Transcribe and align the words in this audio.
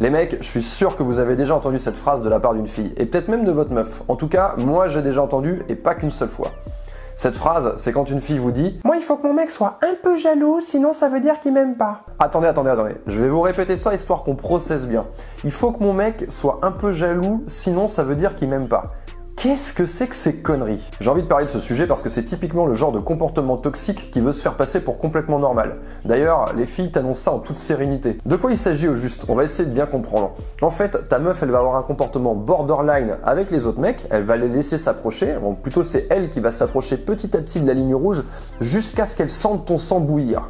Les 0.00 0.10
mecs, 0.10 0.36
je 0.40 0.46
suis 0.46 0.62
sûr 0.62 0.96
que 0.96 1.02
vous 1.02 1.18
avez 1.18 1.34
déjà 1.34 1.56
entendu 1.56 1.80
cette 1.80 1.96
phrase 1.96 2.22
de 2.22 2.28
la 2.28 2.38
part 2.38 2.54
d'une 2.54 2.68
fille, 2.68 2.92
et 2.96 3.04
peut-être 3.04 3.26
même 3.26 3.44
de 3.44 3.50
votre 3.50 3.72
meuf. 3.72 4.02
En 4.06 4.14
tout 4.14 4.28
cas, 4.28 4.54
moi 4.56 4.86
j'ai 4.86 5.02
déjà 5.02 5.20
entendu, 5.20 5.62
et 5.68 5.74
pas 5.74 5.96
qu'une 5.96 6.12
seule 6.12 6.28
fois. 6.28 6.52
Cette 7.16 7.34
phrase, 7.34 7.74
c'est 7.78 7.92
quand 7.92 8.08
une 8.08 8.20
fille 8.20 8.38
vous 8.38 8.52
dit 8.52 8.78
Moi, 8.84 8.94
il 8.94 9.02
faut 9.02 9.16
que 9.16 9.26
mon 9.26 9.34
mec 9.34 9.50
soit 9.50 9.80
un 9.82 9.96
peu 10.00 10.16
jaloux, 10.16 10.60
sinon 10.60 10.92
ça 10.92 11.08
veut 11.08 11.18
dire 11.18 11.40
qu'il 11.40 11.52
m'aime 11.52 11.74
pas. 11.74 12.02
Attendez, 12.20 12.46
attendez, 12.46 12.70
attendez. 12.70 12.94
Je 13.08 13.20
vais 13.20 13.28
vous 13.28 13.40
répéter 13.40 13.74
ça 13.74 13.92
histoire 13.92 14.22
qu'on 14.22 14.36
processe 14.36 14.86
bien. 14.86 15.04
Il 15.42 15.50
faut 15.50 15.72
que 15.72 15.82
mon 15.82 15.92
mec 15.92 16.26
soit 16.28 16.60
un 16.62 16.70
peu 16.70 16.92
jaloux, 16.92 17.42
sinon 17.48 17.88
ça 17.88 18.04
veut 18.04 18.14
dire 18.14 18.36
qu'il 18.36 18.48
m'aime 18.48 18.68
pas. 18.68 18.84
Qu'est-ce 19.40 19.72
que 19.72 19.86
c'est 19.86 20.08
que 20.08 20.16
ces 20.16 20.34
conneries? 20.34 20.90
J'ai 21.00 21.10
envie 21.10 21.22
de 21.22 21.28
parler 21.28 21.44
de 21.44 21.50
ce 21.50 21.60
sujet 21.60 21.86
parce 21.86 22.02
que 22.02 22.08
c'est 22.08 22.24
typiquement 22.24 22.66
le 22.66 22.74
genre 22.74 22.90
de 22.90 22.98
comportement 22.98 23.56
toxique 23.56 24.10
qui 24.10 24.20
veut 24.20 24.32
se 24.32 24.42
faire 24.42 24.56
passer 24.56 24.80
pour 24.80 24.98
complètement 24.98 25.38
normal. 25.38 25.76
D'ailleurs, 26.04 26.52
les 26.56 26.66
filles 26.66 26.90
t'annoncent 26.90 27.22
ça 27.22 27.32
en 27.32 27.38
toute 27.38 27.54
sérénité. 27.54 28.18
De 28.26 28.34
quoi 28.34 28.50
il 28.50 28.56
s'agit 28.56 28.88
au 28.88 28.96
juste? 28.96 29.26
On 29.28 29.36
va 29.36 29.44
essayer 29.44 29.68
de 29.68 29.72
bien 29.72 29.86
comprendre. 29.86 30.32
En 30.60 30.70
fait, 30.70 31.06
ta 31.06 31.20
meuf, 31.20 31.40
elle 31.40 31.52
va 31.52 31.58
avoir 31.58 31.76
un 31.76 31.82
comportement 31.82 32.34
borderline 32.34 33.14
avec 33.22 33.52
les 33.52 33.64
autres 33.64 33.78
mecs, 33.78 34.08
elle 34.10 34.24
va 34.24 34.36
les 34.36 34.48
laisser 34.48 34.76
s'approcher, 34.76 35.36
bon, 35.40 35.54
plutôt 35.54 35.84
c'est 35.84 36.08
elle 36.10 36.30
qui 36.30 36.40
va 36.40 36.50
s'approcher 36.50 36.96
petit 36.96 37.36
à 37.36 37.40
petit 37.40 37.60
de 37.60 37.66
la 37.68 37.74
ligne 37.74 37.94
rouge 37.94 38.24
jusqu'à 38.60 39.06
ce 39.06 39.14
qu'elle 39.14 39.30
sente 39.30 39.66
ton 39.66 39.78
sang 39.78 40.00
bouillir. 40.00 40.48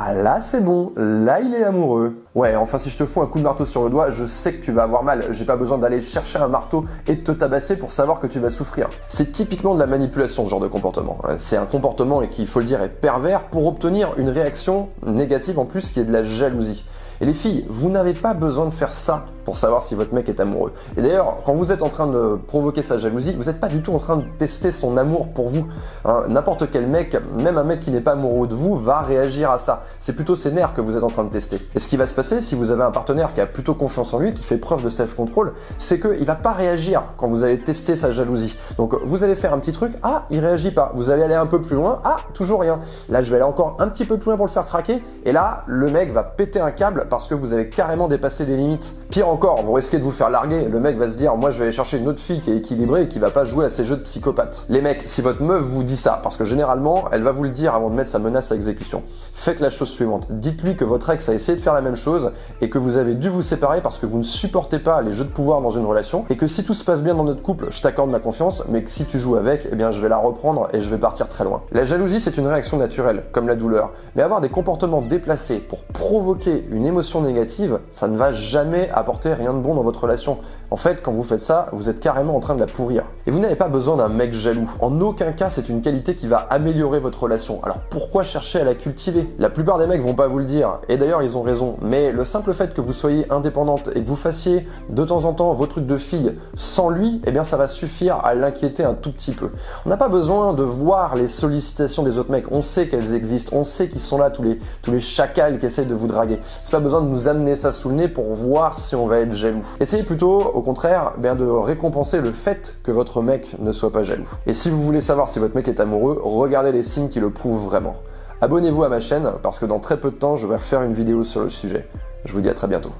Ah 0.00 0.14
là 0.14 0.40
c'est 0.40 0.60
bon, 0.60 0.92
là 0.96 1.40
il 1.40 1.52
est 1.52 1.64
amoureux. 1.64 2.22
Ouais, 2.36 2.54
enfin 2.54 2.78
si 2.78 2.88
je 2.88 2.96
te 2.96 3.04
fous 3.04 3.20
un 3.20 3.26
coup 3.26 3.40
de 3.40 3.42
marteau 3.42 3.64
sur 3.64 3.82
le 3.82 3.90
doigt, 3.90 4.12
je 4.12 4.26
sais 4.26 4.52
que 4.52 4.64
tu 4.64 4.70
vas 4.70 4.84
avoir 4.84 5.02
mal. 5.02 5.24
J'ai 5.32 5.44
pas 5.44 5.56
besoin 5.56 5.76
d'aller 5.76 6.00
chercher 6.02 6.38
un 6.38 6.46
marteau 6.46 6.84
et 7.08 7.16
de 7.16 7.20
te 7.20 7.32
tabasser 7.32 7.74
pour 7.74 7.90
savoir 7.90 8.20
que 8.20 8.28
tu 8.28 8.38
vas 8.38 8.50
souffrir. 8.50 8.88
C'est 9.08 9.32
typiquement 9.32 9.74
de 9.74 9.80
la 9.80 9.88
manipulation 9.88 10.44
ce 10.44 10.50
genre 10.50 10.60
de 10.60 10.68
comportement. 10.68 11.18
C'est 11.38 11.56
un 11.56 11.66
comportement 11.66 12.20
qui, 12.28 12.42
il 12.42 12.46
faut 12.46 12.60
le 12.60 12.64
dire, 12.64 12.80
est 12.80 12.90
pervers 12.90 13.42
pour 13.50 13.66
obtenir 13.66 14.14
une 14.18 14.28
réaction 14.28 14.88
négative 15.04 15.58
en 15.58 15.64
plus 15.64 15.90
qui 15.90 15.98
est 15.98 16.04
de 16.04 16.12
la 16.12 16.22
jalousie. 16.22 16.84
Et 17.20 17.26
les 17.26 17.32
filles, 17.32 17.66
vous 17.68 17.90
n'avez 17.90 18.12
pas 18.12 18.34
besoin 18.34 18.66
de 18.66 18.70
faire 18.70 18.94
ça 18.94 19.26
pour 19.48 19.56
savoir 19.56 19.82
si 19.82 19.94
votre 19.94 20.12
mec 20.12 20.28
est 20.28 20.40
amoureux. 20.40 20.74
Et 20.98 21.00
d'ailleurs, 21.00 21.36
quand 21.46 21.54
vous 21.54 21.72
êtes 21.72 21.82
en 21.82 21.88
train 21.88 22.06
de 22.06 22.38
provoquer 22.48 22.82
sa 22.82 22.98
jalousie, 22.98 23.32
vous 23.32 23.44
n'êtes 23.44 23.60
pas 23.60 23.68
du 23.68 23.80
tout 23.80 23.94
en 23.94 23.98
train 23.98 24.18
de 24.18 24.28
tester 24.36 24.70
son 24.70 24.98
amour 24.98 25.30
pour 25.30 25.48
vous. 25.48 25.66
Hein, 26.04 26.24
n'importe 26.28 26.70
quel 26.70 26.86
mec, 26.86 27.16
même 27.38 27.56
un 27.56 27.62
mec 27.62 27.80
qui 27.80 27.90
n'est 27.90 28.02
pas 28.02 28.12
amoureux 28.12 28.46
de 28.46 28.54
vous, 28.54 28.76
va 28.76 29.00
réagir 29.00 29.50
à 29.50 29.56
ça. 29.56 29.84
C'est 30.00 30.12
plutôt 30.12 30.36
ses 30.36 30.50
nerfs 30.50 30.74
que 30.74 30.82
vous 30.82 30.98
êtes 30.98 31.02
en 31.02 31.08
train 31.08 31.24
de 31.24 31.30
tester. 31.30 31.66
Et 31.74 31.78
ce 31.78 31.88
qui 31.88 31.96
va 31.96 32.04
se 32.04 32.12
passer 32.12 32.42
si 32.42 32.56
vous 32.56 32.72
avez 32.72 32.82
un 32.82 32.90
partenaire 32.90 33.32
qui 33.32 33.40
a 33.40 33.46
plutôt 33.46 33.72
confiance 33.72 34.12
en 34.12 34.18
lui, 34.18 34.34
qui 34.34 34.42
fait 34.42 34.58
preuve 34.58 34.82
de 34.82 34.90
self-control, 34.90 35.54
c'est 35.78 35.98
qu'il 35.98 36.26
va 36.26 36.34
pas 36.34 36.52
réagir 36.52 37.04
quand 37.16 37.28
vous 37.28 37.42
allez 37.42 37.58
tester 37.58 37.96
sa 37.96 38.10
jalousie. 38.10 38.54
Donc 38.76 38.96
vous 39.02 39.24
allez 39.24 39.34
faire 39.34 39.54
un 39.54 39.58
petit 39.60 39.72
truc, 39.72 39.94
ah, 40.02 40.26
il 40.28 40.40
réagit 40.40 40.72
pas. 40.72 40.92
Vous 40.94 41.08
allez 41.08 41.22
aller 41.22 41.32
un 41.32 41.46
peu 41.46 41.62
plus 41.62 41.76
loin, 41.76 42.02
ah, 42.04 42.16
toujours 42.34 42.60
rien. 42.60 42.80
Là, 43.08 43.22
je 43.22 43.30
vais 43.30 43.36
aller 43.36 43.46
encore 43.46 43.76
un 43.78 43.88
petit 43.88 44.04
peu 44.04 44.18
plus 44.18 44.26
loin 44.26 44.36
pour 44.36 44.44
le 44.44 44.52
faire 44.52 44.66
craquer. 44.66 45.02
Et 45.24 45.32
là, 45.32 45.64
le 45.66 45.90
mec 45.90 46.12
va 46.12 46.22
péter 46.22 46.60
un 46.60 46.70
câble 46.70 47.06
parce 47.08 47.28
que 47.28 47.34
vous 47.34 47.54
avez 47.54 47.70
carrément 47.70 48.08
dépassé 48.08 48.44
les 48.44 48.58
limites. 48.58 48.94
Pire 49.08 49.26
encore, 49.26 49.37
vous 49.40 49.72
risquez 49.72 49.98
de 49.98 50.02
vous 50.02 50.10
faire 50.10 50.30
larguer. 50.30 50.64
Le 50.64 50.80
mec 50.80 50.96
va 50.96 51.08
se 51.08 51.14
dire, 51.14 51.36
moi 51.36 51.50
je 51.50 51.58
vais 51.58 51.64
aller 51.64 51.72
chercher 51.72 51.98
une 51.98 52.08
autre 52.08 52.20
fille 52.20 52.40
qui 52.40 52.50
est 52.50 52.56
équilibrée 52.56 53.02
et 53.02 53.08
qui 53.08 53.18
va 53.18 53.30
pas 53.30 53.44
jouer 53.44 53.64
à 53.64 53.68
ces 53.68 53.84
jeux 53.84 53.96
de 53.96 54.02
psychopathe. 54.02 54.64
Les 54.68 54.80
mecs, 54.80 55.02
si 55.06 55.22
votre 55.22 55.42
meuf 55.42 55.62
vous 55.62 55.82
dit 55.82 55.96
ça, 55.96 56.20
parce 56.22 56.36
que 56.36 56.44
généralement, 56.44 57.04
elle 57.12 57.22
va 57.22 57.32
vous 57.32 57.44
le 57.44 57.50
dire 57.50 57.74
avant 57.74 57.88
de 57.88 57.94
mettre 57.94 58.10
sa 58.10 58.18
menace 58.18 58.52
à 58.52 58.54
exécution, 58.54 59.02
faites 59.32 59.60
la 59.60 59.70
chose 59.70 59.90
suivante. 59.90 60.26
Dites-lui 60.30 60.76
que 60.76 60.84
votre 60.84 61.10
ex 61.10 61.28
a 61.28 61.34
essayé 61.34 61.56
de 61.56 61.62
faire 61.62 61.74
la 61.74 61.80
même 61.80 61.96
chose 61.96 62.32
et 62.60 62.70
que 62.70 62.78
vous 62.78 62.96
avez 62.96 63.14
dû 63.14 63.28
vous 63.28 63.42
séparer 63.42 63.80
parce 63.80 63.98
que 63.98 64.06
vous 64.06 64.18
ne 64.18 64.22
supportez 64.22 64.78
pas 64.78 65.02
les 65.02 65.14
jeux 65.14 65.24
de 65.24 65.30
pouvoir 65.30 65.60
dans 65.60 65.70
une 65.70 65.86
relation 65.86 66.24
et 66.30 66.36
que 66.36 66.46
si 66.46 66.64
tout 66.64 66.74
se 66.74 66.84
passe 66.84 67.02
bien 67.02 67.14
dans 67.14 67.24
notre 67.24 67.42
couple, 67.42 67.68
je 67.70 67.80
t'accorde 67.80 68.10
ma 68.10 68.20
confiance, 68.20 68.64
mais 68.68 68.82
que 68.82 68.90
si 68.90 69.04
tu 69.04 69.18
joues 69.18 69.36
avec, 69.36 69.68
eh 69.70 69.76
bien 69.76 69.90
je 69.90 70.00
vais 70.00 70.08
la 70.08 70.16
reprendre 70.16 70.68
et 70.72 70.80
je 70.80 70.90
vais 70.90 70.98
partir 70.98 71.28
très 71.28 71.44
loin. 71.44 71.62
La 71.72 71.84
jalousie, 71.84 72.20
c'est 72.20 72.36
une 72.36 72.46
réaction 72.46 72.76
naturelle, 72.76 73.24
comme 73.32 73.48
la 73.48 73.54
douleur. 73.54 73.92
Mais 74.16 74.22
avoir 74.22 74.40
des 74.40 74.48
comportements 74.48 75.02
déplacés 75.02 75.58
pour 75.58 75.84
provoquer 75.84 76.66
une 76.70 76.86
émotion 76.86 77.20
négative, 77.20 77.78
ça 77.92 78.08
ne 78.08 78.16
va 78.16 78.32
jamais 78.32 78.90
apporter 78.92 79.27
rien 79.34 79.52
de 79.52 79.58
bon 79.58 79.74
dans 79.74 79.82
votre 79.82 80.02
relation. 80.02 80.38
En 80.70 80.76
fait, 80.76 81.02
quand 81.02 81.12
vous 81.12 81.22
faites 81.22 81.40
ça, 81.40 81.68
vous 81.72 81.88
êtes 81.88 82.00
carrément 82.00 82.36
en 82.36 82.40
train 82.40 82.54
de 82.54 82.60
la 82.60 82.66
pourrir. 82.66 83.04
Et 83.26 83.30
vous 83.30 83.38
n'avez 83.38 83.56
pas 83.56 83.68
besoin 83.68 83.96
d'un 83.96 84.08
mec 84.08 84.34
jaloux. 84.34 84.70
En 84.80 84.98
aucun 85.00 85.32
cas, 85.32 85.48
c'est 85.48 85.68
une 85.68 85.80
qualité 85.80 86.14
qui 86.14 86.26
va 86.26 86.46
améliorer 86.50 87.00
votre 87.00 87.22
relation. 87.22 87.62
Alors 87.64 87.78
pourquoi 87.90 88.24
chercher 88.24 88.60
à 88.60 88.64
la 88.64 88.74
cultiver? 88.74 89.32
La 89.38 89.48
plupart 89.48 89.78
des 89.78 89.86
mecs 89.86 90.02
vont 90.02 90.14
pas 90.14 90.26
vous 90.26 90.38
le 90.38 90.44
dire. 90.44 90.78
Et 90.88 90.96
d'ailleurs, 90.96 91.22
ils 91.22 91.38
ont 91.38 91.42
raison. 91.42 91.76
Mais 91.80 92.12
le 92.12 92.24
simple 92.24 92.52
fait 92.52 92.74
que 92.74 92.80
vous 92.80 92.92
soyez 92.92 93.30
indépendante 93.30 93.88
et 93.94 94.02
que 94.02 94.06
vous 94.06 94.16
fassiez 94.16 94.68
de 94.90 95.04
temps 95.04 95.24
en 95.24 95.32
temps 95.32 95.52
vos 95.54 95.66
trucs 95.66 95.86
de 95.86 95.96
fille 95.96 96.34
sans 96.54 96.90
lui, 96.90 97.22
eh 97.26 97.30
bien 97.30 97.44
ça 97.44 97.56
va 97.56 97.66
suffire 97.66 98.20
à 98.24 98.34
l'inquiéter 98.34 98.84
un 98.84 98.94
tout 98.94 99.12
petit 99.12 99.32
peu. 99.32 99.50
On 99.86 99.88
n'a 99.88 99.96
pas 99.96 100.08
besoin 100.08 100.52
de 100.52 100.62
voir 100.62 101.14
les 101.16 101.28
sollicitations 101.28 102.02
des 102.02 102.18
autres 102.18 102.30
mecs. 102.30 102.50
On 102.52 102.62
sait 102.62 102.88
qu'elles 102.88 103.14
existent. 103.14 103.56
On 103.56 103.64
sait 103.64 103.88
qu'ils 103.88 104.00
sont 104.00 104.18
là, 104.18 104.30
tous 104.30 104.42
les, 104.42 104.58
tous 104.82 104.90
les 104.90 105.00
chacals 105.00 105.58
qui 105.58 105.66
essaient 105.66 105.84
de 105.84 105.94
vous 105.94 106.06
draguer. 106.06 106.40
C'est 106.62 106.72
pas 106.72 106.80
besoin 106.80 107.00
de 107.00 107.08
nous 107.08 107.28
amener 107.28 107.56
ça 107.56 107.72
sous 107.72 107.88
le 107.88 107.94
nez 107.94 108.08
pour 108.08 108.34
voir 108.34 108.78
si 108.78 108.94
on 108.94 109.06
jaloux. 109.30 109.64
Essayez 109.80 110.02
plutôt, 110.02 110.40
au 110.40 110.62
contraire, 110.62 111.12
bien 111.18 111.34
de 111.34 111.44
récompenser 111.44 112.20
le 112.20 112.32
fait 112.32 112.76
que 112.82 112.90
votre 112.90 113.22
mec 113.22 113.56
ne 113.60 113.72
soit 113.72 113.92
pas 113.92 114.02
jaloux. 114.02 114.28
Et 114.46 114.52
si 114.52 114.70
vous 114.70 114.82
voulez 114.82 115.00
savoir 115.00 115.28
si 115.28 115.38
votre 115.38 115.54
mec 115.54 115.68
est 115.68 115.80
amoureux, 115.80 116.20
regardez 116.22 116.72
les 116.72 116.82
signes 116.82 117.08
qui 117.08 117.20
le 117.20 117.30
prouvent 117.30 117.64
vraiment. 117.64 117.96
Abonnez-vous 118.40 118.84
à 118.84 118.88
ma 118.88 119.00
chaîne 119.00 119.32
parce 119.42 119.58
que 119.58 119.66
dans 119.66 119.80
très 119.80 119.96
peu 119.96 120.10
de 120.10 120.16
temps, 120.16 120.36
je 120.36 120.46
vais 120.46 120.56
refaire 120.56 120.82
une 120.82 120.94
vidéo 120.94 121.24
sur 121.24 121.42
le 121.42 121.50
sujet. 121.50 121.86
Je 122.24 122.32
vous 122.32 122.40
dis 122.40 122.48
à 122.48 122.54
très 122.54 122.68
bientôt. 122.68 122.90